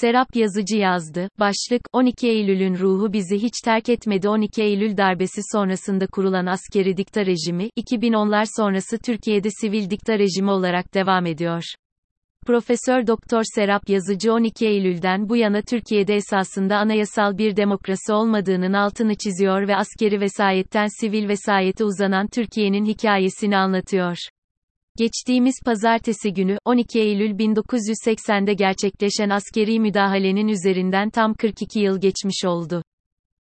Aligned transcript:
Serap 0.00 0.36
Yazıcı 0.36 0.76
yazdı. 0.76 1.28
Başlık, 1.38 1.82
12 1.92 2.28
Eylül'ün 2.28 2.74
ruhu 2.74 3.12
bizi 3.12 3.42
hiç 3.42 3.52
terk 3.64 3.88
etmedi 3.88 4.28
12 4.28 4.62
Eylül 4.62 4.96
darbesi 4.96 5.40
sonrasında 5.52 6.06
kurulan 6.06 6.46
askeri 6.46 6.96
dikta 6.96 7.26
rejimi, 7.26 7.68
2010'lar 7.78 8.46
sonrası 8.56 8.98
Türkiye'de 8.98 9.48
sivil 9.60 9.90
dikta 9.90 10.18
rejimi 10.18 10.50
olarak 10.50 10.94
devam 10.94 11.26
ediyor. 11.26 11.62
Profesör 12.46 13.06
Doktor 13.06 13.42
Serap 13.54 13.88
Yazıcı 13.88 14.32
12 14.32 14.66
Eylül'den 14.66 15.28
bu 15.28 15.36
yana 15.36 15.62
Türkiye'de 15.62 16.14
esasında 16.14 16.76
anayasal 16.76 17.38
bir 17.38 17.56
demokrasi 17.56 18.12
olmadığının 18.12 18.72
altını 18.72 19.14
çiziyor 19.14 19.68
ve 19.68 19.76
askeri 19.76 20.20
vesayetten 20.20 20.86
sivil 21.00 21.28
vesayete 21.28 21.84
uzanan 21.84 22.26
Türkiye'nin 22.26 22.84
hikayesini 22.84 23.56
anlatıyor. 23.56 24.16
Geçtiğimiz 24.98 25.54
pazartesi 25.64 26.32
günü, 26.32 26.58
12 26.64 27.00
Eylül 27.00 27.30
1980'de 27.30 28.54
gerçekleşen 28.54 29.30
askeri 29.30 29.80
müdahalenin 29.80 30.48
üzerinden 30.48 31.10
tam 31.10 31.34
42 31.34 31.80
yıl 31.80 32.00
geçmiş 32.00 32.44
oldu. 32.44 32.82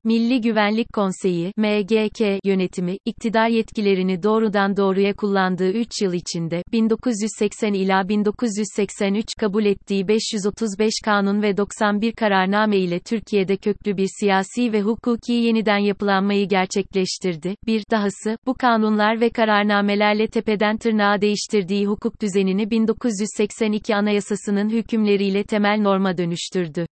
Milli 0.04 0.40
Güvenlik 0.40 0.92
Konseyi 0.92 1.52
(MGK) 1.56 2.20
yönetimi 2.44 2.96
iktidar 3.04 3.48
yetkilerini 3.48 4.22
doğrudan 4.22 4.76
doğruya 4.76 5.14
kullandığı 5.14 5.70
3 5.70 6.02
yıl 6.02 6.12
içinde 6.12 6.62
1980 6.72 7.72
ila 7.72 8.08
1983 8.08 9.26
kabul 9.40 9.64
ettiği 9.64 10.08
535 10.08 10.92
kanun 11.04 11.42
ve 11.42 11.56
91 11.56 12.12
kararname 12.12 12.76
ile 12.78 13.00
Türkiye'de 13.00 13.56
köklü 13.56 13.96
bir 13.96 14.08
siyasi 14.20 14.72
ve 14.72 14.82
hukuki 14.82 15.32
yeniden 15.32 15.78
yapılanmayı 15.78 16.48
gerçekleştirdi. 16.48 17.54
Bir 17.66 17.82
dahası 17.90 18.36
bu 18.46 18.54
kanunlar 18.54 19.20
ve 19.20 19.30
kararnamelerle 19.30 20.26
tepeden 20.26 20.76
tırnağa 20.76 21.20
değiştirdiği 21.20 21.86
hukuk 21.86 22.22
düzenini 22.22 22.70
1982 22.70 23.96
Anayasasının 23.96 24.68
hükümleriyle 24.68 25.44
temel 25.44 25.80
norma 25.80 26.18
dönüştürdü. 26.18 26.86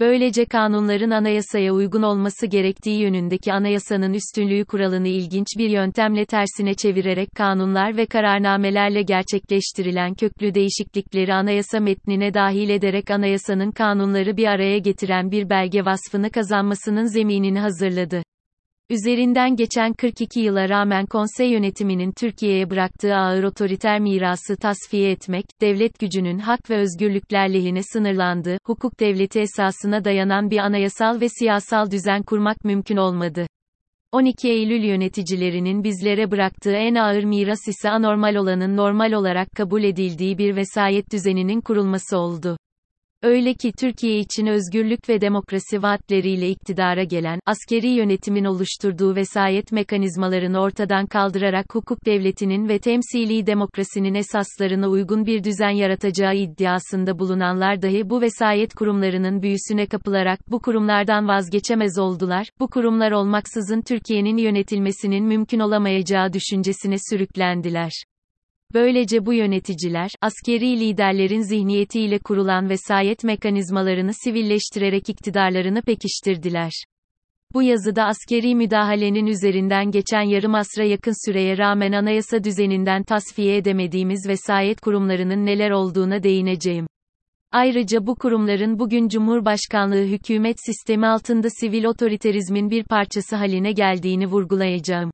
Böylece 0.00 0.44
kanunların 0.44 1.10
anayasaya 1.10 1.72
uygun 1.72 2.02
olması 2.02 2.46
gerektiği 2.46 3.00
yönündeki 3.00 3.52
anayasanın 3.52 4.12
üstünlüğü 4.12 4.64
kuralını 4.64 5.08
ilginç 5.08 5.46
bir 5.58 5.70
yöntemle 5.70 6.26
tersine 6.26 6.74
çevirerek 6.74 7.28
kanunlar 7.36 7.96
ve 7.96 8.06
kararnamelerle 8.06 9.02
gerçekleştirilen 9.02 10.14
köklü 10.14 10.54
değişiklikleri 10.54 11.34
anayasa 11.34 11.80
metnine 11.80 12.34
dahil 12.34 12.68
ederek 12.68 13.10
anayasanın 13.10 13.70
kanunları 13.70 14.36
bir 14.36 14.46
araya 14.46 14.78
getiren 14.78 15.30
bir 15.30 15.50
belge 15.50 15.84
vasfını 15.84 16.30
kazanmasının 16.30 17.06
zeminini 17.06 17.60
hazırladı. 17.60 18.22
Üzerinden 18.90 19.56
geçen 19.56 19.92
42 19.92 20.40
yıla 20.40 20.68
rağmen 20.68 21.06
konsey 21.06 21.50
yönetiminin 21.50 22.12
Türkiye'ye 22.12 22.70
bıraktığı 22.70 23.14
ağır 23.14 23.44
otoriter 23.44 24.00
mirası 24.00 24.56
tasfiye 24.56 25.10
etmek, 25.10 25.44
devlet 25.60 25.98
gücünün 25.98 26.38
hak 26.38 26.70
ve 26.70 26.76
özgürlükler 26.76 27.54
lehine 27.54 27.82
sınırlandığı, 27.82 28.58
hukuk 28.66 29.00
devleti 29.00 29.40
esasına 29.40 30.04
dayanan 30.04 30.50
bir 30.50 30.58
anayasal 30.58 31.20
ve 31.20 31.28
siyasal 31.28 31.90
düzen 31.90 32.22
kurmak 32.22 32.64
mümkün 32.64 32.96
olmadı. 32.96 33.46
12 34.12 34.48
Eylül 34.48 34.84
yöneticilerinin 34.84 35.84
bizlere 35.84 36.30
bıraktığı 36.30 36.74
en 36.74 36.94
ağır 36.94 37.24
miras 37.24 37.68
ise 37.68 37.90
anormal 37.90 38.34
olanın 38.34 38.76
normal 38.76 39.12
olarak 39.12 39.48
kabul 39.56 39.82
edildiği 39.82 40.38
bir 40.38 40.56
vesayet 40.56 41.12
düzeninin 41.12 41.60
kurulması 41.60 42.18
oldu. 42.18 42.56
Öyle 43.24 43.54
ki 43.54 43.72
Türkiye 43.72 44.18
için 44.18 44.46
özgürlük 44.46 45.08
ve 45.08 45.20
demokrasi 45.20 45.82
vaatleriyle 45.82 46.48
iktidara 46.48 47.04
gelen, 47.04 47.40
askeri 47.46 47.88
yönetimin 47.88 48.44
oluşturduğu 48.44 49.16
vesayet 49.16 49.72
mekanizmalarını 49.72 50.60
ortadan 50.60 51.06
kaldırarak 51.06 51.74
hukuk 51.74 52.06
devletinin 52.06 52.68
ve 52.68 52.78
temsili 52.78 53.46
demokrasinin 53.46 54.14
esaslarına 54.14 54.88
uygun 54.88 55.26
bir 55.26 55.44
düzen 55.44 55.70
yaratacağı 55.70 56.36
iddiasında 56.36 57.18
bulunanlar 57.18 57.82
dahi 57.82 58.10
bu 58.10 58.20
vesayet 58.20 58.74
kurumlarının 58.74 59.42
büyüsüne 59.42 59.86
kapılarak 59.86 60.40
bu 60.50 60.58
kurumlardan 60.60 61.28
vazgeçemez 61.28 61.98
oldular, 61.98 62.46
bu 62.60 62.68
kurumlar 62.68 63.12
olmaksızın 63.12 63.82
Türkiye'nin 63.82 64.36
yönetilmesinin 64.36 65.24
mümkün 65.24 65.58
olamayacağı 65.58 66.32
düşüncesine 66.32 66.96
sürüklendiler. 67.10 67.92
Böylece 68.74 69.26
bu 69.26 69.34
yöneticiler, 69.34 70.10
askeri 70.20 70.80
liderlerin 70.80 71.40
zihniyetiyle 71.40 72.18
kurulan 72.18 72.68
vesayet 72.68 73.24
mekanizmalarını 73.24 74.12
sivilleştirerek 74.24 75.08
iktidarlarını 75.08 75.82
pekiştirdiler. 75.82 76.72
Bu 77.52 77.62
yazıda 77.62 78.04
askeri 78.04 78.54
müdahalenin 78.54 79.26
üzerinden 79.26 79.90
geçen 79.90 80.22
yarım 80.22 80.54
asra 80.54 80.84
yakın 80.84 81.26
süreye 81.26 81.58
rağmen 81.58 81.92
anayasa 81.92 82.44
düzeninden 82.44 83.02
tasfiye 83.02 83.56
edemediğimiz 83.56 84.28
vesayet 84.28 84.80
kurumlarının 84.80 85.46
neler 85.46 85.70
olduğuna 85.70 86.22
değineceğim. 86.22 86.86
Ayrıca 87.52 88.06
bu 88.06 88.14
kurumların 88.14 88.78
bugün 88.78 89.08
Cumhurbaşkanlığı 89.08 90.04
hükümet 90.04 90.56
sistemi 90.66 91.06
altında 91.06 91.48
sivil 91.60 91.84
otoriterizmin 91.84 92.70
bir 92.70 92.84
parçası 92.84 93.36
haline 93.36 93.72
geldiğini 93.72 94.26
vurgulayacağım. 94.26 95.10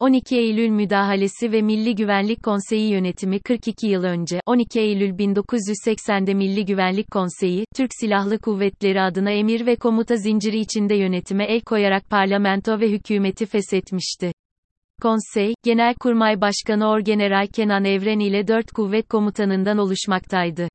12 0.00 0.36
Eylül 0.36 0.68
müdahalesi 0.68 1.52
ve 1.52 1.62
Milli 1.62 1.94
Güvenlik 1.94 2.42
Konseyi 2.42 2.90
yönetimi 2.92 3.40
42 3.40 3.86
yıl 3.86 4.04
önce, 4.04 4.40
12 4.46 4.80
Eylül 4.80 5.10
1980'de 5.10 6.34
Milli 6.34 6.64
Güvenlik 6.64 7.10
Konseyi, 7.10 7.64
Türk 7.76 7.90
Silahlı 8.00 8.38
Kuvvetleri 8.38 9.00
adına 9.00 9.30
emir 9.30 9.66
ve 9.66 9.76
komuta 9.76 10.16
zinciri 10.16 10.58
içinde 10.58 10.94
yönetime 10.94 11.44
el 11.44 11.60
koyarak 11.60 12.10
parlamento 12.10 12.80
ve 12.80 12.90
hükümeti 12.90 13.46
feshetmişti. 13.46 14.32
Konsey, 15.02 15.54
Genelkurmay 15.64 16.40
Başkanı 16.40 16.88
Orgeneral 16.88 17.46
Kenan 17.46 17.84
Evren 17.84 18.18
ile 18.18 18.48
dört 18.48 18.70
kuvvet 18.70 19.08
komutanından 19.08 19.78
oluşmaktaydı. 19.78 20.68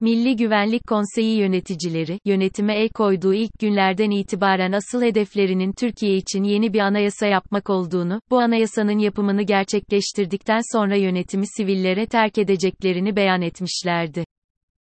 Milli 0.00 0.36
Güvenlik 0.36 0.86
Konseyi 0.88 1.38
yöneticileri, 1.38 2.18
yönetime 2.24 2.74
el 2.74 2.88
koyduğu 2.88 3.34
ilk 3.34 3.58
günlerden 3.60 4.10
itibaren 4.10 4.72
asıl 4.72 5.02
hedeflerinin 5.02 5.72
Türkiye 5.72 6.16
için 6.16 6.44
yeni 6.44 6.72
bir 6.72 6.78
anayasa 6.78 7.26
yapmak 7.26 7.70
olduğunu, 7.70 8.20
bu 8.30 8.38
anayasanın 8.38 8.98
yapımını 8.98 9.42
gerçekleştirdikten 9.42 10.60
sonra 10.72 10.96
yönetimi 10.96 11.44
sivillere 11.56 12.06
terk 12.06 12.38
edeceklerini 12.38 13.16
beyan 13.16 13.42
etmişlerdi. 13.42 14.24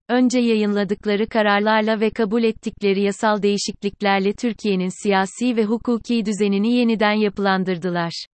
Önce 0.10 0.40
yayınladıkları 0.40 1.28
kararlarla 1.28 2.00
ve 2.00 2.10
kabul 2.10 2.44
ettikleri 2.44 3.02
yasal 3.02 3.42
değişikliklerle 3.42 4.34
Türkiye'nin 4.34 5.04
siyasi 5.04 5.56
ve 5.56 5.66
hukuki 5.66 6.26
düzenini 6.26 6.74
yeniden 6.74 7.14
yapılandırdılar. 7.14 8.26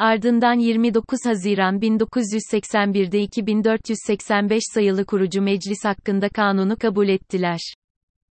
Ardından 0.00 0.58
29 0.58 1.18
Haziran 1.26 1.78
1981'de 1.78 3.20
2485 3.20 4.62
sayılı 4.74 5.04
kurucu 5.04 5.42
meclis 5.42 5.84
hakkında 5.84 6.28
kanunu 6.28 6.76
kabul 6.76 7.08
ettiler. 7.08 7.58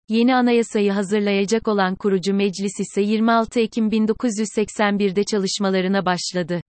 Yeni 0.10 0.36
anayasayı 0.36 0.92
hazırlayacak 0.92 1.68
olan 1.68 1.96
kurucu 1.96 2.34
meclis 2.34 2.80
ise 2.80 3.02
26 3.02 3.60
Ekim 3.60 3.90
1981'de 3.90 5.24
çalışmalarına 5.24 6.06
başladı. 6.06 6.62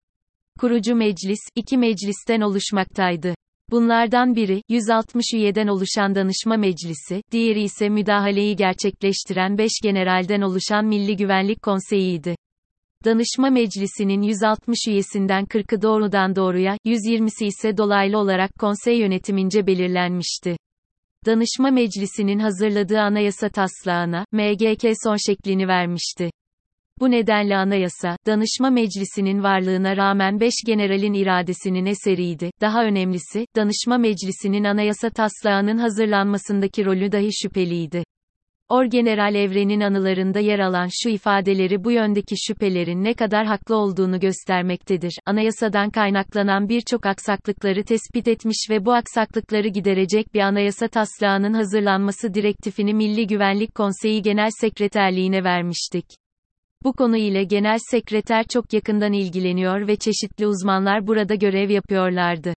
Kurucu 0.61 0.95
meclis, 0.95 1.41
iki 1.55 1.79
meclisten 1.79 2.41
oluşmaktaydı. 2.41 3.35
Bunlardan 3.71 4.37
biri, 4.37 4.63
160 4.69 5.25
üyeden 5.35 5.67
oluşan 5.67 6.15
danışma 6.15 6.57
meclisi, 6.57 7.23
diğeri 7.33 7.63
ise 7.63 7.89
müdahaleyi 7.89 8.57
gerçekleştiren 8.57 9.59
5 9.59 9.71
generalden 9.83 10.41
oluşan 10.41 10.85
Milli 10.85 11.17
Güvenlik 11.17 11.63
Konseyi'ydi. 11.63 12.37
Danışma 13.09 13.51
Meclisi'nin 13.51 14.23
160 14.23 14.79
üyesinden 14.89 15.45
40'ı 15.45 15.83
doğrudan 15.83 16.37
doğruya, 16.37 16.77
120'si 16.87 17.47
ise 17.47 17.77
dolaylı 17.77 18.19
olarak 18.19 18.51
konsey 18.61 18.99
yönetimince 18.99 19.67
belirlenmişti. 19.67 20.57
Danışma 21.27 21.71
Meclisi'nin 21.71 22.39
hazırladığı 22.39 23.01
anayasa 23.01 23.49
taslağına, 23.49 24.25
MGK 24.33 24.85
son 25.05 25.17
şeklini 25.27 25.69
vermişti. 25.69 26.31
Bu 27.01 27.11
nedenle 27.11 27.57
anayasa, 27.57 28.17
danışma 28.27 28.71
meclisinin 28.71 29.43
varlığına 29.43 29.97
rağmen 29.97 30.41
5 30.41 30.53
generalin 30.67 31.15
iradesinin 31.15 31.87
eseriydi. 31.87 32.51
Daha 32.61 32.85
önemlisi, 32.85 33.47
danışma 33.57 33.99
meclisinin 33.99 34.65
anayasa 34.65 35.11
taslağının 35.11 35.79
hazırlanmasındaki 35.79 36.85
rolü 36.85 37.13
dahi 37.13 37.29
şüpheliydi. 37.43 38.05
Orgeneral 38.69 39.35
Evren'in 39.35 39.81
anılarında 39.81 40.41
yer 40.41 40.59
alan 40.59 40.89
şu 41.03 41.09
ifadeleri 41.09 41.85
bu 41.85 41.93
yöndeki 41.93 42.35
şüphelerin 42.47 43.05
ne 43.05 43.15
kadar 43.15 43.47
haklı 43.47 43.77
olduğunu 43.77 44.21
göstermektedir. 44.21 45.19
Anayasadan 45.27 45.91
kaynaklanan 45.91 46.69
birçok 46.69 47.07
aksaklıkları 47.07 47.85
tespit 47.85 48.29
etmiş 48.29 48.67
ve 48.71 48.85
bu 48.85 48.93
aksaklıkları 48.93 49.69
giderecek 49.69 50.35
bir 50.35 50.41
anayasa 50.41 50.89
taslağının 50.89 51.55
hazırlanması 51.55 52.35
direktifini 52.35 52.95
Milli 52.95 53.27
Güvenlik 53.27 53.75
Konseyi 53.75 54.23
Genel 54.23 54.51
Sekreterliğine 54.61 55.45
vermiştik. 55.45 56.05
Bu 56.85 56.93
konu 56.93 57.17
ile 57.17 57.45
Genel 57.45 57.79
Sekreter 57.91 58.45
çok 58.45 58.73
yakından 58.73 59.13
ilgileniyor 59.13 59.89
ve 59.89 59.97
çeşitli 59.97 60.47
uzmanlar 60.47 61.07
burada 61.07 61.35
görev 61.35 61.71
yapıyorlardı. 61.71 62.55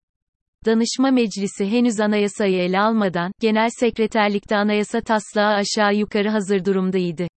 Danışma 0.67 1.11
Meclisi 1.11 1.67
henüz 1.71 2.01
anayasayı 2.01 2.59
ele 2.59 2.81
almadan, 2.81 3.33
Genel 3.41 3.69
Sekreterlikte 3.81 4.57
anayasa 4.57 5.01
taslağı 5.01 5.55
aşağı 5.55 5.95
yukarı 5.95 6.29
hazır 6.29 6.65
durumdaydı. 6.65 7.29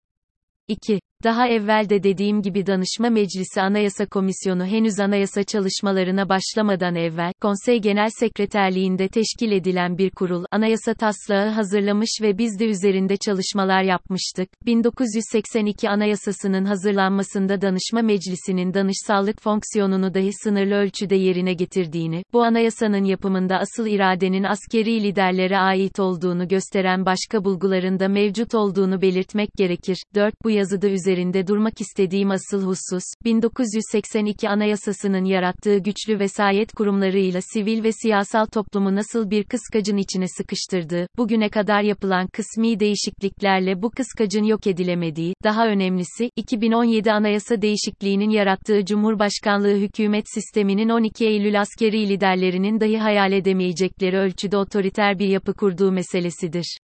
2. 0.68 1.00
Daha 1.24 1.48
evvel 1.48 1.90
de 1.90 2.04
dediğim 2.04 2.42
gibi 2.42 2.66
Danışma 2.66 3.10
Meclisi 3.10 3.62
Anayasa 3.62 4.06
Komisyonu 4.06 4.66
henüz 4.66 5.00
anayasa 5.00 5.44
çalışmalarına 5.44 6.30
başlamadan 6.30 6.96
evvel, 6.96 7.34
Konsey 7.42 7.82
Genel 7.82 8.10
Sekreterliğinde 8.20 9.08
teşkil 9.08 9.52
edilen 9.52 9.98
bir 9.98 10.10
kurul, 10.10 10.46
anayasa 10.52 10.94
taslağı 10.94 11.50
hazırlamış 11.50 12.10
ve 12.22 12.38
biz 12.38 12.60
de 12.60 12.66
üzerinde 12.66 13.18
çalışmalar 13.18 13.84
yapmıştık. 13.84 14.50
1982 14.66 15.90
Anayasasının 15.90 16.66
hazırlanmasında 16.66 17.62
Danışma 17.62 18.02
Meclisi'nin 18.02 18.74
danışsallık 18.74 19.42
fonksiyonunu 19.42 20.14
dahi 20.14 20.30
sınırlı 20.44 20.76
ölçüde 20.76 21.16
yerine 21.16 21.54
getirdiğini, 21.54 22.24
bu 22.34 22.44
anayasanın 22.44 23.04
yapımında 23.04 23.58
asıl 23.58 23.88
iradenin 23.88 24.44
askeri 24.44 25.04
liderlere 25.04 25.58
ait 25.58 26.00
olduğunu 26.00 26.48
gösteren 26.48 27.06
başka 27.06 27.46
bulguların 27.46 28.00
da 28.00 28.08
mevcut 28.08 28.56
olduğunu 28.56 29.02
belirtmek 29.02 29.50
gerekir. 29.58 29.98
4. 30.16 30.34
Bu 30.44 30.50
yazıda 30.50 30.88
üzerinde 30.88 31.13
durmak 31.48 31.82
istediğim 31.82 32.32
asıl 32.32 32.64
husus, 32.64 33.04
1982 33.26 34.50
Anayasasının 34.50 35.26
yarattığı 35.26 35.78
güçlü 35.78 36.20
vesayet 36.20 36.72
kurumlarıyla 36.72 37.42
sivil 37.54 37.84
ve 37.84 37.92
siyasal 37.92 38.46
toplumu 38.46 38.96
nasıl 38.96 39.30
bir 39.30 39.44
kıskacın 39.44 39.98
içine 39.98 40.28
sıkıştırdığı, 40.28 41.08
bugüne 41.18 41.50
kadar 41.50 41.82
yapılan 41.82 42.28
kısmi 42.28 42.80
değişikliklerle 42.80 43.82
bu 43.82 43.92
kıskacın 43.92 44.44
yok 44.44 44.68
edilemediği, 44.68 45.34
daha 45.44 45.68
önemlisi, 45.68 46.30
2017 46.36 47.12
Anayasa 47.12 47.62
değişikliğinin 47.62 48.30
yarattığı 48.30 48.86
Cumhurbaşkanlığı 48.86 49.78
hükümet 49.78 50.26
sisteminin 50.34 50.90
12 50.90 51.26
Eylül 51.26 51.62
askeri 51.62 52.10
liderlerinin 52.10 52.80
dahi 52.80 52.98
hayal 52.98 53.32
edemeyecekleri 53.32 54.18
ölçüde 54.18 54.58
otoriter 54.58 55.20
bir 55.20 55.28
yapı 55.28 55.54
kurduğu 55.54 55.92
meselesidir. 55.92 56.78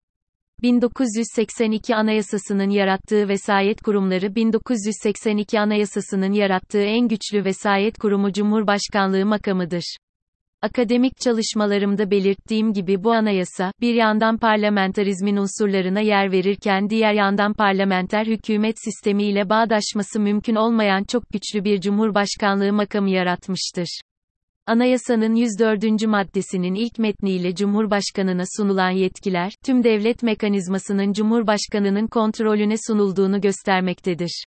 1982 0.62 1.96
Anayasasının 1.96 2.70
yarattığı 2.70 3.28
vesayet 3.28 3.81
kurumları 3.81 4.34
1982 4.34 5.60
Anayasasının 5.60 6.32
yarattığı 6.32 6.82
en 6.82 7.08
güçlü 7.08 7.44
vesayet 7.44 7.99
kurumu 7.99 8.32
Cumhurbaşkanlığı 8.32 9.26
makamıdır. 9.26 9.96
Akademik 10.62 11.12
çalışmalarımda 11.20 12.10
belirttiğim 12.10 12.72
gibi 12.72 13.05
bu 13.05 13.12
anayasa, 13.12 13.72
bir 13.81 13.94
yandan 13.94 14.38
parlamenterizmin 14.38 15.37
unsurlarına 15.37 16.00
yer 16.00 16.32
verirken 16.32 16.90
diğer 16.90 17.12
yandan 17.12 17.55
parlamenter 17.55 18.26
hükümet 18.26 18.76
sistemiyle 18.84 19.49
bağdaşması 19.49 20.20
mümkün 20.20 20.55
olmayan 20.55 21.05
çok 21.05 21.28
güçlü 21.32 21.64
bir 21.64 21.81
cumhurbaşkanlığı 21.81 22.72
makamı 22.72 23.10
yaratmıştır. 23.10 24.00
Anayasanın 24.69 25.35
104. 25.35 26.06
maddesinin 26.06 26.75
ilk 26.75 26.99
metniyle 26.99 27.55
Cumhurbaşkanına 27.55 28.43
sunulan 28.56 28.91
yetkiler, 28.91 29.53
tüm 29.65 29.85
devlet 29.85 30.23
mekanizmasının 30.23 31.12
Cumhurbaşkanının 31.12 32.06
kontrolüne 32.06 32.75
sunulduğunu 32.87 33.41
göstermektedir. 33.41 34.44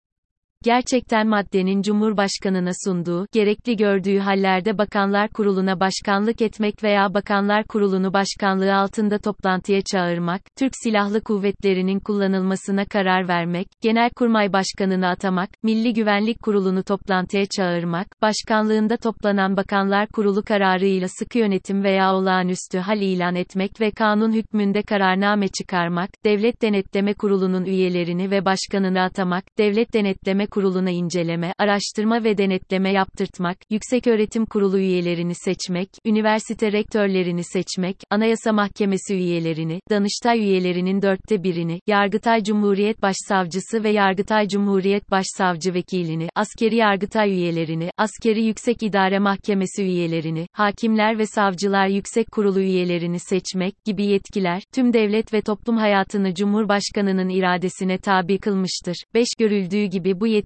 Gerçekten 0.64 1.28
maddenin 1.28 1.82
Cumhurbaşkanına 1.82 2.70
sunduğu, 2.84 3.26
gerekli 3.32 3.76
gördüğü 3.76 4.18
hallerde 4.18 4.78
Bakanlar 4.78 5.28
Kurulu'na 5.28 5.80
başkanlık 5.80 6.42
etmek 6.42 6.84
veya 6.84 7.14
Bakanlar 7.14 7.64
Kurulu'nu 7.64 8.12
başkanlığı 8.12 8.74
altında 8.74 9.18
toplantıya 9.18 9.80
çağırmak, 9.92 10.42
Türk 10.58 10.72
Silahlı 10.82 11.20
Kuvvetleri'nin 11.20 12.00
kullanılmasına 12.00 12.84
karar 12.84 13.28
vermek, 13.28 13.66
Genelkurmay 13.82 14.52
Başkanını 14.52 15.08
atamak, 15.08 15.50
Milli 15.62 15.94
Güvenlik 15.94 16.42
Kurulu'nu 16.42 16.82
toplantıya 16.82 17.46
çağırmak, 17.56 18.06
başkanlığında 18.22 18.96
toplanan 18.96 19.56
Bakanlar 19.56 20.08
Kurulu 20.08 20.42
kararıyla 20.42 21.08
sıkı 21.08 21.38
yönetim 21.38 21.84
veya 21.84 22.14
olağanüstü 22.14 22.78
hal 22.78 23.00
ilan 23.00 23.34
etmek 23.34 23.80
ve 23.80 23.90
kanun 23.90 24.32
hükmünde 24.32 24.82
kararname 24.82 25.48
çıkarmak, 25.48 26.10
Devlet 26.24 26.62
Denetleme 26.62 27.14
Kurulu'nun 27.14 27.64
üyelerini 27.64 28.30
ve 28.30 28.44
başkanını 28.44 29.00
atamak, 29.02 29.44
Devlet 29.58 29.94
Denetleme 29.94 30.46
Kurulu'na 30.50 30.91
inceleme, 30.91 31.52
araştırma 31.58 32.25
ve 32.25 32.38
denetleme 32.38 32.93
yaptırtmak, 32.93 33.56
Yükseköğretim 33.70 34.47
Kurulu 34.47 34.79
üyelerini 34.79 35.35
seçmek, 35.35 35.88
üniversite 36.06 36.73
rektörlerini 36.73 37.44
seçmek, 37.44 37.97
Anayasa 38.11 38.52
Mahkemesi 38.52 39.14
üyelerini, 39.14 39.81
Danıştay 39.91 40.38
üyelerinin 40.38 41.02
dörtte 41.02 41.43
birini, 41.43 41.81
Yargıtay 41.87 42.43
Cumhuriyet 42.43 43.02
Başsavcısı 43.02 43.85
ve 43.85 43.91
Yargıtay 43.91 44.49
Cumhuriyet 44.49 45.11
Başsavcı 45.11 45.75
Vekilini, 45.75 46.29
Askeri 46.35 46.76
Yargıtay 46.76 47.31
üyelerini, 47.31 47.91
Askeri 47.96 48.44
Yüksek 48.44 48.82
İdare 48.82 49.19
Mahkemesi 49.19 49.82
üyelerini, 49.82 50.46
Hakimler 50.53 51.19
ve 51.19 51.26
Savcılar 51.26 51.87
Yüksek 51.87 52.26
Kurulu 52.32 52.61
üyelerini 52.61 53.19
seçmek 53.19 53.75
gibi 53.85 54.05
yetkiler, 54.05 54.62
tüm 54.75 54.93
devlet 54.93 55.35
ve 55.35 55.41
toplum 55.41 55.76
hayatını 55.76 56.35
Cumhurbaşkanının 56.35 57.29
iradesine 57.29 57.99
tabi 57.99 58.38
kılmıştır. 58.38 58.96
5 59.14 59.26
görüldüğü 59.38 59.85
gibi 59.85 60.20
bu 60.20 60.26
yetkiler, 60.26 60.39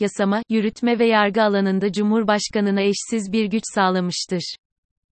yasama, 0.00 0.42
yürütme 0.48 0.98
ve 0.98 1.06
yargı 1.06 1.42
alanında 1.42 1.92
Cumhurbaşkanına 1.92 2.80
eşsiz 2.80 3.32
bir 3.32 3.44
güç 3.44 3.62
sağlamıştır. 3.74 4.56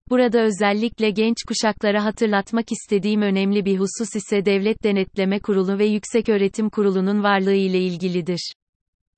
Burada 0.09 0.41
özellikle 0.41 1.09
genç 1.09 1.37
kuşaklara 1.47 2.05
hatırlatmak 2.05 2.71
istediğim 2.71 3.21
önemli 3.21 3.65
bir 3.65 3.79
husus 3.79 4.15
ise 4.15 4.45
Devlet 4.45 4.83
Denetleme 4.83 5.39
Kurulu 5.39 5.79
ve 5.79 5.85
Yükseköğretim 5.85 6.69
Kurulu'nun 6.69 7.23
varlığı 7.23 7.53
ile 7.53 7.79
ilgilidir. 7.79 8.53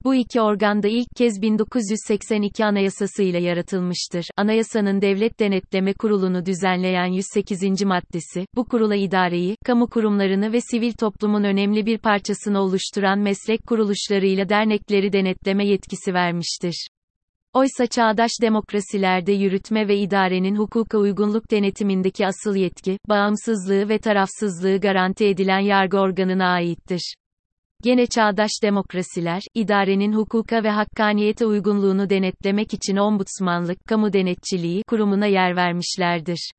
Bu 0.04 0.16
iki 0.16 0.42
organ 0.42 0.84
da 0.84 0.88
ilk 0.88 1.16
kez 1.16 1.42
1982 1.42 2.66
Anayasası 2.66 3.24
ile 3.24 3.42
yaratılmıştır. 3.42 4.26
Anayasanın 4.38 5.02
Devlet 5.02 5.40
Denetleme 5.40 5.94
Kurulu'nu 5.94 6.46
düzenleyen 6.46 7.06
108. 7.06 7.84
maddesi, 7.84 8.46
bu 8.56 8.66
kurula 8.66 8.96
idareyi, 8.96 9.58
kamu 9.66 9.90
kurumlarını 9.90 10.54
ve 10.54 10.62
sivil 10.62 10.94
toplumun 10.94 11.44
önemli 11.44 11.86
bir 11.86 11.98
parçasını 11.98 12.60
oluşturan 12.60 13.20
meslek 13.20 13.68
kuruluşlarıyla 13.68 14.50
dernekleri 14.50 15.14
denetleme 15.14 15.68
yetkisi 15.68 16.14
vermiştir. 16.14 16.88
Oysa 17.54 17.88
çağdaş 17.88 18.32
demokrasilerde 18.42 19.32
yürütme 19.32 19.88
ve 19.88 19.98
idarenin 19.98 20.56
hukuka 20.56 20.98
uygunluk 20.98 21.52
denetimindeki 21.52 22.28
asıl 22.28 22.56
yetki, 22.56 22.98
bağımsızlığı 23.10 23.90
ve 23.90 23.98
tarafsızlığı 23.98 24.80
garanti 24.80 25.26
edilen 25.26 25.60
yargı 25.60 25.98
organına 25.98 26.48
aittir. 26.48 27.16
Gene 27.84 28.08
çağdaş 28.08 28.52
demokrasiler, 28.64 29.42
idarenin 29.54 30.14
hukuka 30.14 30.64
ve 30.64 30.70
hakkaniyete 30.70 31.46
uygunluğunu 31.46 32.10
denetlemek 32.10 32.74
için 32.74 32.96
ombudsmanlık, 32.96 33.78
kamu 33.88 34.14
denetçiliği 34.14 34.84
kurumuna 34.88 35.26
yer 35.26 35.56
vermişlerdir. 35.56 36.52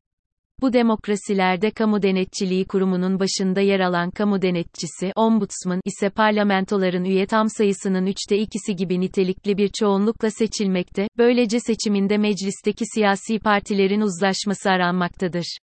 Bu 0.60 0.72
demokrasilerde 0.72 1.70
kamu 1.70 2.02
denetçiliği 2.02 2.64
kurumunun 2.64 3.20
başında 3.20 3.60
yer 3.60 3.80
alan 3.80 4.10
kamu 4.10 4.42
denetçisi, 4.42 5.12
ombudsman 5.16 5.80
ise 5.84 6.10
parlamentoların 6.10 7.04
üye 7.04 7.26
tam 7.26 7.48
sayısının 7.48 8.06
üçte 8.06 8.38
ikisi 8.38 8.76
gibi 8.76 9.00
nitelikli 9.00 9.58
bir 9.58 9.70
çoğunlukla 9.80 10.30
seçilmekte, 10.30 11.08
böylece 11.18 11.60
seçiminde 11.60 12.18
meclisteki 12.18 12.84
siyasi 12.94 13.38
partilerin 13.38 14.00
uzlaşması 14.00 14.70
aranmaktadır. 14.70 15.58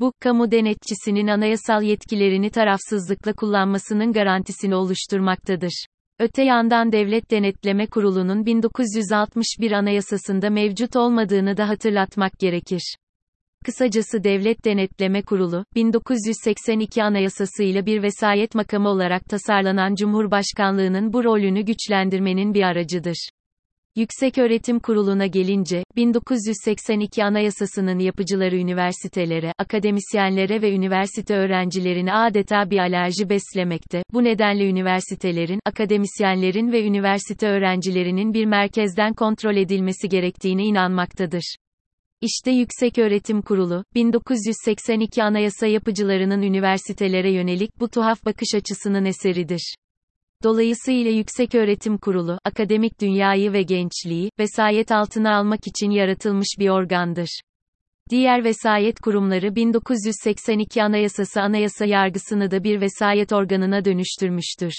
Bu, 0.00 0.12
kamu 0.20 0.50
denetçisinin 0.50 1.26
anayasal 1.26 1.82
yetkilerini 1.82 2.50
tarafsızlıkla 2.50 3.32
kullanmasının 3.32 4.12
garantisini 4.12 4.74
oluşturmaktadır. 4.74 5.86
Öte 6.18 6.42
yandan 6.42 6.92
Devlet 6.92 7.30
Denetleme 7.30 7.86
Kurulu'nun 7.86 8.46
1961 8.46 9.72
Anayasasında 9.72 10.50
mevcut 10.50 10.96
olmadığını 10.96 11.56
da 11.56 11.68
hatırlatmak 11.68 12.38
gerekir. 12.38 12.96
Kısacası 13.64 14.24
Devlet 14.24 14.64
Denetleme 14.64 15.22
Kurulu, 15.22 15.64
1982 15.74 17.02
Anayasası 17.02 17.62
ile 17.62 17.86
bir 17.86 18.02
vesayet 18.02 18.54
makamı 18.54 18.88
olarak 18.88 19.24
tasarlanan 19.24 19.94
Cumhurbaşkanlığının 19.94 21.12
bu 21.12 21.24
rolünü 21.24 21.62
güçlendirmenin 21.62 22.54
bir 22.54 22.62
aracıdır. 22.62 23.28
Yükseköğretim 23.96 24.80
Kurulu'na 24.80 25.26
gelince, 25.26 25.84
1982 25.96 27.24
Anayasasının 27.24 27.98
yapıcıları 27.98 28.56
üniversitelere, 28.56 29.52
akademisyenlere 29.58 30.62
ve 30.62 30.72
üniversite 30.72 31.34
öğrencilerine 31.34 32.12
adeta 32.12 32.70
bir 32.70 32.78
alerji 32.78 33.28
beslemekte. 33.28 34.02
Bu 34.12 34.24
nedenle 34.24 34.68
üniversitelerin, 34.68 35.60
akademisyenlerin 35.64 36.72
ve 36.72 36.86
üniversite 36.86 37.48
öğrencilerinin 37.48 38.34
bir 38.34 38.44
merkezden 38.44 39.14
kontrol 39.14 39.56
edilmesi 39.56 40.08
gerektiğine 40.08 40.64
inanmaktadır. 40.64 41.56
İşte 42.20 42.50
Yükseköğretim 42.50 43.42
Kurulu, 43.42 43.84
1982 43.94 45.22
Anayasa 45.22 45.66
yapıcılarının 45.66 46.42
üniversitelere 46.42 47.32
yönelik 47.32 47.80
bu 47.80 47.88
tuhaf 47.88 48.24
bakış 48.24 48.54
açısının 48.54 49.04
eseridir. 49.04 49.74
Dolayısıyla 50.44 51.10
Yükseköğretim 51.10 51.98
Kurulu, 51.98 52.38
akademik 52.44 53.00
dünyayı 53.00 53.52
ve 53.52 53.62
gençliği, 53.62 54.30
vesayet 54.38 54.92
altına 54.92 55.36
almak 55.36 55.66
için 55.66 55.90
yaratılmış 55.90 56.48
bir 56.58 56.68
organdır. 56.68 57.40
Diğer 58.10 58.44
vesayet 58.44 59.00
kurumları 59.00 59.54
1982 59.54 60.82
Anayasası 60.82 61.42
anayasa 61.42 61.84
yargısını 61.84 62.50
da 62.50 62.64
bir 62.64 62.80
vesayet 62.80 63.32
organına 63.32 63.84
dönüştürmüştür. 63.84 64.72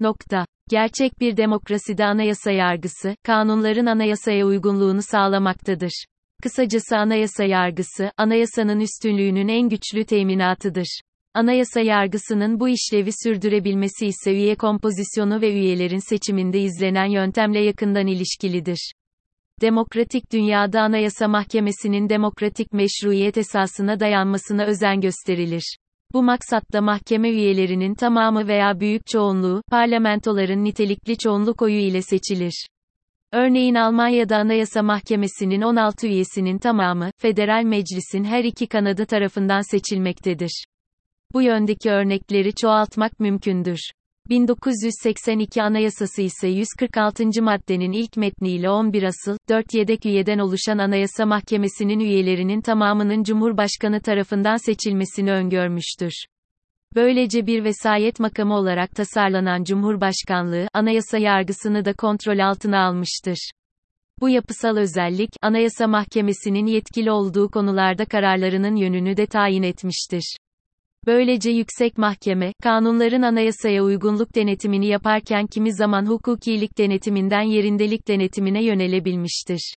Nokta. 0.00 0.46
Gerçek 0.70 1.20
bir 1.20 1.36
demokraside 1.36 2.04
anayasa 2.04 2.50
yargısı, 2.50 3.16
kanunların 3.22 3.86
anayasaya 3.86 4.46
uygunluğunu 4.46 5.02
sağlamaktadır. 5.02 6.04
Kısacası 6.42 6.96
anayasa 6.96 7.44
yargısı, 7.44 8.10
anayasanın 8.16 8.80
üstünlüğünün 8.80 9.48
en 9.48 9.68
güçlü 9.68 10.04
teminatıdır. 10.04 11.00
Anayasa 11.34 11.80
yargısının 11.80 12.60
bu 12.60 12.68
işlevi 12.68 13.10
sürdürebilmesi 13.24 14.06
ise 14.06 14.32
üye 14.32 14.54
kompozisyonu 14.54 15.40
ve 15.40 15.52
üyelerin 15.52 16.08
seçiminde 16.08 16.60
izlenen 16.60 17.06
yöntemle 17.06 17.60
yakından 17.60 18.06
ilişkilidir. 18.06 18.92
Demokratik 19.60 20.32
dünyada 20.32 20.80
Anayasa 20.80 21.28
Mahkemesi'nin 21.28 22.08
demokratik 22.08 22.72
meşruiyet 22.72 23.38
esasına 23.38 24.00
dayanmasına 24.00 24.64
özen 24.64 25.00
gösterilir. 25.00 25.76
Bu 26.12 26.22
maksatla 26.22 26.80
mahkeme 26.80 27.30
üyelerinin 27.30 27.94
tamamı 27.94 28.48
veya 28.48 28.80
büyük 28.80 29.06
çoğunluğu, 29.06 29.62
parlamentoların 29.70 30.64
nitelikli 30.64 31.18
çoğunluk 31.18 31.62
oyu 31.62 31.78
ile 31.78 32.02
seçilir. 32.02 32.66
Örneğin 33.32 33.74
Almanya'da 33.74 34.36
Anayasa 34.36 34.82
Mahkemesi'nin 34.82 35.62
16 35.62 36.06
üyesinin 36.06 36.58
tamamı, 36.58 37.10
Federal 37.18 37.62
Meclis'in 37.62 38.24
her 38.24 38.44
iki 38.44 38.66
kanadı 38.66 39.06
tarafından 39.06 39.70
seçilmektedir. 39.70 40.64
Bu 41.34 41.42
yöndeki 41.42 41.90
örnekleri 41.90 42.54
çoğaltmak 42.54 43.20
mümkündür. 43.20 43.78
1982 44.28 45.62
Anayasası 45.62 46.22
ise 46.22 46.48
146. 46.48 47.42
maddenin 47.42 47.92
ilk 47.92 48.16
metniyle 48.16 48.70
11 48.70 49.02
asıl, 49.02 49.36
4 49.48 49.74
yedek 49.74 50.06
üyeden 50.06 50.38
oluşan 50.38 50.78
Anayasa 50.78 51.26
Mahkemesi'nin 51.26 52.00
üyelerinin 52.00 52.60
tamamının 52.60 53.22
Cumhurbaşkanı 53.22 54.00
tarafından 54.00 54.56
seçilmesini 54.56 55.32
öngörmüştür. 55.32 56.12
Böylece 56.94 57.46
bir 57.46 57.64
vesayet 57.64 58.20
makamı 58.20 58.54
olarak 58.54 58.90
tasarlanan 58.90 59.64
Cumhurbaşkanlığı, 59.64 60.68
anayasa 60.72 61.18
yargısını 61.18 61.84
da 61.84 61.92
kontrol 61.92 62.38
altına 62.38 62.86
almıştır. 62.86 63.50
Bu 64.20 64.28
yapısal 64.28 64.76
özellik, 64.76 65.30
Anayasa 65.42 65.86
Mahkemesi'nin 65.86 66.66
yetkili 66.66 67.10
olduğu 67.10 67.50
konularda 67.50 68.04
kararlarının 68.04 68.76
yönünü 68.76 69.16
de 69.16 69.26
tayin 69.26 69.62
etmiştir. 69.62 70.36
Böylece 71.06 71.50
yüksek 71.50 71.98
mahkeme, 71.98 72.52
kanunların 72.62 73.22
anayasaya 73.22 73.84
uygunluk 73.84 74.34
denetimini 74.34 74.86
yaparken 74.86 75.46
kimi 75.46 75.74
zaman 75.74 76.06
hukukilik 76.06 76.78
denetiminden 76.78 77.42
yerindelik 77.42 78.08
denetimine 78.08 78.64
yönelebilmiştir. 78.64 79.74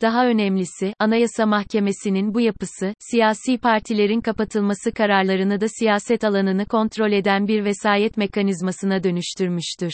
Daha 0.00 0.26
önemlisi, 0.26 0.94
Anayasa 0.98 1.46
Mahkemesi'nin 1.46 2.34
bu 2.34 2.40
yapısı, 2.40 2.94
siyasi 2.98 3.58
partilerin 3.58 4.20
kapatılması 4.20 4.92
kararlarını 4.92 5.60
da 5.60 5.68
siyaset 5.68 6.24
alanını 6.24 6.66
kontrol 6.66 7.12
eden 7.12 7.48
bir 7.48 7.64
vesayet 7.64 8.16
mekanizmasına 8.16 9.02
dönüştürmüştür. 9.02 9.92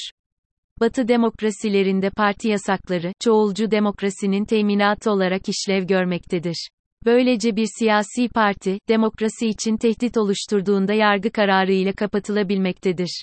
Batı 0.80 1.08
demokrasilerinde 1.08 2.11
parti 2.11 2.49
yasakları, 2.49 3.12
çoğulcu 3.20 3.70
demokrasinin 3.70 4.44
teminatı 4.44 5.11
olarak 5.11 5.49
işlev 5.49 5.87
görmektedir. 5.87 6.68
Böylece 7.06 7.56
bir 7.56 7.66
siyasi 7.78 8.28
parti, 8.28 8.78
demokrasi 8.88 9.46
için 9.46 9.76
tehdit 9.76 10.16
oluşturduğunda 10.16 10.92
yargı 10.92 11.30
kararı 11.30 11.72
ile 11.72 11.92
kapatılabilmektedir. 11.92 13.22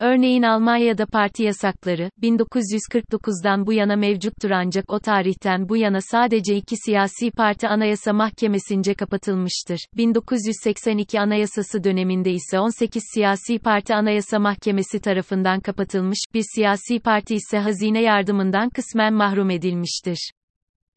Örneğin 0.00 0.42
Almanya'da 0.42 1.06
parti 1.06 1.42
yasakları, 1.42 2.10
1949'dan 2.22 3.66
bu 3.66 3.72
yana 3.72 3.96
mevcuttur 3.96 4.50
ancak 4.50 4.92
o 4.92 4.98
tarihten 4.98 5.68
bu 5.68 5.76
yana 5.76 5.98
sadece 6.00 6.56
iki 6.56 6.76
siyasi 6.76 7.30
parti 7.30 7.68
anayasa 7.68 8.12
mahkemesince 8.12 8.94
kapatılmıştır. 8.94 9.78
1982 9.96 11.20
anayasası 11.20 11.84
döneminde 11.84 12.30
ise 12.32 12.58
18 12.58 13.02
siyasi 13.14 13.58
parti 13.58 13.94
anayasa 13.94 14.38
mahkemesi 14.38 15.00
tarafından 15.00 15.60
kapatılmış, 15.60 16.18
bir 16.34 16.44
siyasi 16.54 17.00
parti 17.00 17.34
ise 17.34 17.58
hazine 17.58 18.02
yardımından 18.02 18.70
kısmen 18.70 19.14
mahrum 19.14 19.50
edilmiştir. 19.50 20.30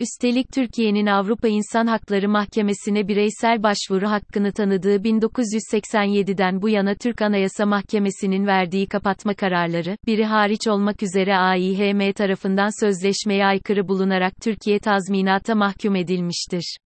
Üstelik 0.01 0.51
Türkiye'nin 0.53 1.05
Avrupa 1.05 1.47
İnsan 1.47 1.87
Hakları 1.87 2.29
Mahkemesi'ne 2.29 3.07
bireysel 3.07 3.63
başvuru 3.63 4.09
hakkını 4.09 4.51
tanıdığı 4.51 4.95
1987'den 4.95 6.61
bu 6.61 6.69
yana 6.69 6.95
Türk 6.95 7.21
Anayasa 7.21 7.65
Mahkemesi'nin 7.65 8.47
verdiği 8.47 8.87
kapatma 8.87 9.33
kararları, 9.33 9.97
biri 10.05 10.25
hariç 10.25 10.67
olmak 10.67 11.03
üzere 11.03 11.37
AİHM 11.37 12.13
tarafından 12.13 12.79
sözleşmeye 12.85 13.45
aykırı 13.45 13.87
bulunarak 13.87 14.33
Türkiye 14.41 14.79
tazminata 14.79 15.55
mahkum 15.55 15.95
edilmiştir. 15.95 16.77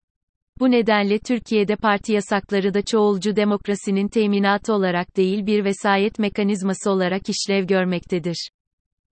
Bu 0.60 0.70
nedenle 0.70 1.18
Türkiye'de 1.18 1.76
parti 1.76 2.12
yasakları 2.12 2.74
da 2.74 2.82
çoğulcu 2.82 3.36
demokrasinin 3.36 4.08
teminatı 4.08 4.72
olarak 4.72 5.16
değil 5.16 5.46
bir 5.46 5.64
vesayet 5.64 6.18
mekanizması 6.18 6.90
olarak 6.90 7.22
işlev 7.28 7.64
görmektedir. 7.64 8.48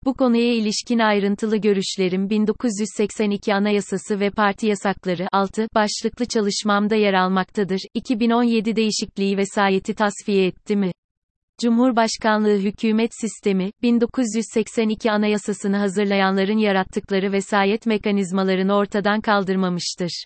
Bu 0.05 0.15
konuya 0.15 0.55
ilişkin 0.55 0.99
ayrıntılı 0.99 1.57
görüşlerim 1.57 2.31
1982 2.31 3.55
Anayasası 3.55 4.21
ve 4.21 4.31
Parti 4.31 4.67
Yasakları 4.67 5.29
6 5.33 5.67
başlıklı 5.75 6.27
çalışmamda 6.27 6.95
yer 6.95 7.15
almaktadır. 7.15 7.81
2017 7.95 8.77
değişikliği 8.77 9.37
vesayeti 9.37 9.95
tasfiye 9.95 10.47
etti 10.47 10.77
mi? 10.77 10.93
Cumhurbaşkanlığı 11.61 12.59
hükümet 12.59 13.11
sistemi, 13.21 13.71
1982 13.83 15.11
Anayasasını 15.11 15.77
hazırlayanların 15.77 16.59
yarattıkları 16.59 17.33
vesayet 17.33 17.87
mekanizmalarını 17.87 18.75
ortadan 18.75 19.21
kaldırmamıştır. 19.21 20.25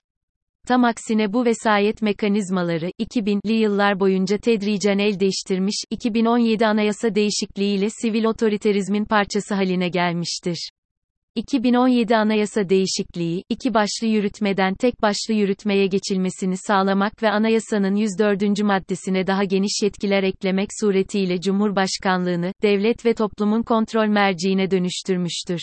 Tam 0.66 0.84
aksine 0.84 1.32
bu 1.32 1.44
vesayet 1.44 2.02
mekanizmaları, 2.02 2.90
2000'li 3.00 3.52
yıllar 3.52 4.00
boyunca 4.00 4.38
tedricen 4.38 4.98
el 4.98 5.20
değiştirmiş, 5.20 5.84
2017 5.90 6.66
anayasa 6.66 7.14
değişikliğiyle 7.14 7.88
sivil 7.90 8.24
otoriterizmin 8.24 9.04
parçası 9.04 9.54
haline 9.54 9.88
gelmiştir. 9.88 10.70
2017 11.34 12.16
anayasa 12.16 12.68
değişikliği, 12.68 13.42
iki 13.48 13.74
başlı 13.74 14.06
yürütmeden 14.06 14.74
tek 14.74 15.02
başlı 15.02 15.34
yürütmeye 15.34 15.86
geçilmesini 15.86 16.56
sağlamak 16.56 17.22
ve 17.22 17.30
anayasanın 17.30 17.94
104. 17.94 18.62
maddesine 18.62 19.26
daha 19.26 19.44
geniş 19.44 19.82
yetkiler 19.82 20.22
eklemek 20.22 20.68
suretiyle 20.80 21.40
Cumhurbaşkanlığını, 21.40 22.52
devlet 22.62 23.06
ve 23.06 23.14
toplumun 23.14 23.62
kontrol 23.62 24.06
merciine 24.06 24.70
dönüştürmüştür. 24.70 25.60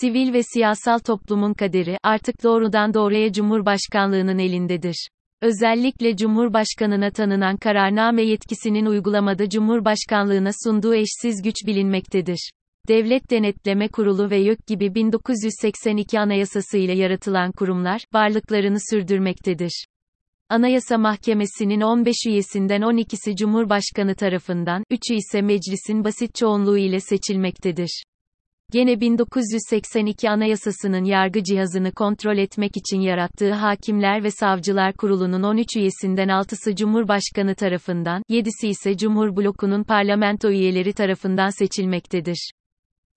Sivil 0.00 0.32
ve 0.32 0.42
siyasal 0.42 0.98
toplumun 0.98 1.54
kaderi, 1.54 1.98
artık 2.02 2.42
doğrudan 2.42 2.94
doğruya 2.94 3.32
Cumhurbaşkanlığının 3.32 4.38
elindedir. 4.38 5.08
Özellikle 5.42 6.16
Cumhurbaşkanına 6.16 7.10
tanınan 7.10 7.56
kararname 7.56 8.22
yetkisinin 8.22 8.86
uygulamada 8.86 9.48
Cumhurbaşkanlığına 9.48 10.50
sunduğu 10.64 10.94
eşsiz 10.94 11.42
güç 11.42 11.54
bilinmektedir. 11.66 12.50
Devlet 12.88 13.30
Denetleme 13.30 13.88
Kurulu 13.88 14.30
ve 14.30 14.36
YÖK 14.36 14.66
gibi 14.66 14.94
1982 14.94 16.20
Anayasası 16.20 16.78
ile 16.78 16.92
yaratılan 16.92 17.52
kurumlar, 17.52 18.00
varlıklarını 18.14 18.78
sürdürmektedir. 18.90 19.86
Anayasa 20.48 20.98
Mahkemesi'nin 20.98 21.80
15 21.80 22.16
üyesinden 22.26 22.80
12'si 22.80 23.36
Cumhurbaşkanı 23.36 24.14
tarafından, 24.14 24.82
3'ü 24.90 25.14
ise 25.14 25.42
meclisin 25.42 26.04
basit 26.04 26.34
çoğunluğu 26.34 26.78
ile 26.78 27.00
seçilmektedir. 27.00 28.02
Gene 28.72 29.00
1982 29.00 30.30
Anayasası'nın 30.30 31.04
yargı 31.04 31.42
cihazını 31.42 31.92
kontrol 31.92 32.38
etmek 32.38 32.76
için 32.76 33.00
yarattığı 33.00 33.52
Hakimler 33.52 34.24
ve 34.24 34.30
Savcılar 34.30 34.92
Kurulu'nun 34.92 35.42
13 35.42 35.76
üyesinden 35.76 36.28
6'sı 36.28 36.76
Cumhurbaşkanı 36.76 37.54
tarafından, 37.54 38.22
7'si 38.30 38.68
ise 38.68 38.96
Cumhur 38.96 39.36
Bloku'nun 39.36 39.84
parlamento 39.84 40.50
üyeleri 40.50 40.92
tarafından 40.92 41.58
seçilmektedir. 41.58 42.50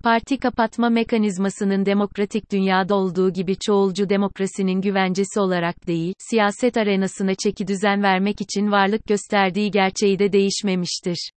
Parti 0.03 0.37
kapatma 0.37 0.89
mekanizmasının 0.89 1.85
demokratik 1.85 2.51
dünyada 2.51 2.95
olduğu 2.95 3.33
gibi 3.33 3.55
çoğulcu 3.65 4.09
demokrasinin 4.09 4.81
güvencesi 4.81 5.39
olarak 5.39 5.87
değil, 5.87 6.13
siyaset 6.29 6.77
arenasına 6.77 7.35
çeki 7.35 7.67
düzen 7.67 8.03
vermek 8.03 8.41
için 8.41 8.71
varlık 8.71 9.07
gösterdiği 9.07 9.71
gerçeği 9.71 10.19
de 10.19 10.31
değişmemiştir. 10.31 11.31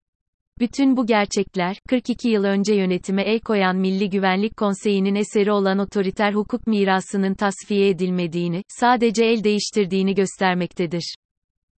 Bütün 0.60 0.96
bu 0.96 1.06
gerçekler, 1.06 1.76
42 1.88 2.28
yıl 2.28 2.44
önce 2.44 2.74
yönetime 2.74 3.22
el 3.22 3.40
koyan 3.40 3.76
Milli 3.76 4.10
Güvenlik 4.10 4.56
Konseyi'nin 4.56 5.14
eseri 5.14 5.52
olan 5.52 5.78
otoriter 5.78 6.32
hukuk 6.32 6.66
mirasının 6.66 7.34
tasfiye 7.34 7.88
edilmediğini, 7.88 8.62
sadece 8.68 9.24
el 9.24 9.44
değiştirdiğini 9.44 10.14
göstermektedir. 10.14 11.14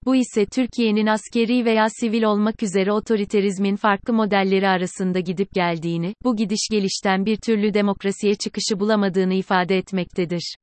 Bu 0.05 0.15
ise 0.15 0.45
Türkiye'nin 0.45 1.07
askeri 1.07 1.65
veya 1.65 1.87
sivil 1.89 2.23
olmak 2.23 2.63
üzere 2.63 2.91
otoriterizmin 2.91 3.75
farklı 3.75 4.13
modelleri 4.13 4.67
arasında 4.67 5.19
gidip 5.19 5.53
geldiğini, 5.53 6.13
bu 6.23 6.35
gidiş 6.35 6.67
gelişten 6.71 7.25
bir 7.25 7.37
türlü 7.37 7.73
demokrasiye 7.73 8.35
çıkışı 8.35 8.79
bulamadığını 8.79 9.33
ifade 9.33 9.77
etmektedir. 9.77 10.55